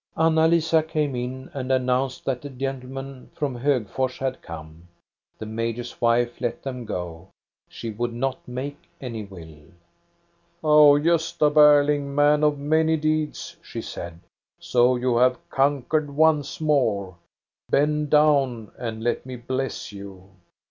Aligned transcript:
Anna 0.17 0.47
Lisa 0.47 0.81
came 0.81 1.15
in 1.15 1.51
and 1.53 1.71
announced 1.71 2.25
that 2.25 2.41
the 2.41 2.49
gentle 2.49 2.89
men 2.89 3.29
from 3.35 3.53
Hogfors 3.53 4.17
had 4.17 4.41
come. 4.41 4.87
The 5.37 5.45
major's 5.45 6.01
wife 6.01 6.41
let 6.41 6.63
them 6.63 6.85
go. 6.85 7.27
She 7.69 7.91
would 7.91 8.11
not 8.11 8.47
make 8.47 8.79
any 8.99 9.25
will. 9.25 9.59
"Oh, 10.63 10.97
Gosta 10.99 11.51
Berling, 11.53 12.15
man 12.15 12.43
of 12.43 12.57
many 12.57 12.97
deeds," 12.97 13.55
she 13.61 13.83
said, 13.83 14.19
"so 14.59 14.95
you 14.95 15.17
have 15.17 15.37
conquered 15.51 16.09
once 16.09 16.59
more. 16.59 17.17
Bend 17.69 18.09
down 18.09 18.71
and 18.79 19.03
let 19.03 19.23
me 19.23 19.35
bless 19.35 19.91
you!" 19.91 20.31